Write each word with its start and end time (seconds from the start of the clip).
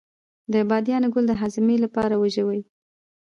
د 0.53 0.55
بادیان 0.69 1.03
ګل 1.13 1.25
د 1.27 1.31
هاضمې 1.41 1.77
لپاره 1.83 2.15
وژويئ 2.17 2.61